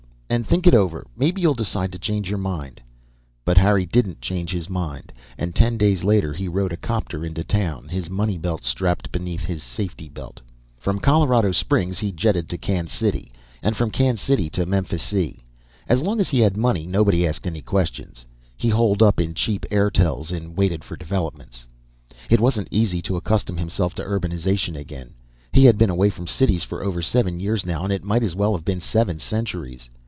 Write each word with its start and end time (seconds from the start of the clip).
And 0.33 0.47
think 0.47 0.65
it 0.65 0.73
over. 0.73 1.05
Maybe 1.17 1.41
you'll 1.41 1.55
decide 1.55 1.91
to 1.91 1.99
change 1.99 2.29
your 2.29 2.37
mind." 2.39 2.79
But 3.43 3.57
Harry 3.57 3.85
didn't 3.85 4.21
change 4.21 4.51
his 4.51 4.69
mind. 4.69 5.11
And 5.37 5.53
ten 5.53 5.77
days 5.77 6.05
later 6.05 6.31
he 6.31 6.47
rode 6.47 6.71
a 6.71 6.77
'copter 6.77 7.25
into 7.25 7.43
town, 7.43 7.89
his 7.89 8.09
money 8.09 8.37
belt 8.37 8.63
strapped 8.63 9.11
beneath 9.11 9.43
his 9.43 9.61
safety 9.61 10.07
belt. 10.07 10.39
From 10.77 10.99
Colorado 11.01 11.51
Springs 11.51 11.99
he 11.99 12.13
jetted 12.13 12.47
to 12.47 12.57
Kancity, 12.57 13.29
and 13.61 13.75
from 13.75 13.91
Kancity 13.91 14.49
to 14.51 14.65
Memphisee. 14.65 15.41
As 15.89 16.01
long 16.01 16.21
as 16.21 16.29
he 16.29 16.39
had 16.39 16.55
money, 16.55 16.85
nobody 16.87 17.27
asked 17.27 17.45
any 17.45 17.61
questions. 17.61 18.25
He 18.55 18.69
holed 18.69 19.03
up 19.03 19.19
in 19.19 19.33
cheap 19.33 19.65
airtels 19.69 20.31
and 20.31 20.55
waited 20.55 20.85
for 20.85 20.95
developments. 20.95 21.67
It 22.29 22.39
wasn't 22.39 22.69
easy 22.71 23.01
to 23.01 23.17
accustom 23.17 23.57
himself 23.57 23.95
to 23.95 24.05
urbanization 24.05 24.79
again. 24.79 25.13
He 25.51 25.65
had 25.65 25.77
been 25.77 25.89
away 25.89 26.09
from 26.09 26.25
cities 26.25 26.63
for 26.63 26.85
over 26.85 27.01
seven 27.01 27.41
years 27.41 27.65
now, 27.65 27.83
and 27.83 27.91
it 27.91 28.05
might 28.05 28.23
well 28.33 28.53
have 28.55 28.63
been 28.63 28.79
seven 28.79 29.19
centuries. 29.19 29.89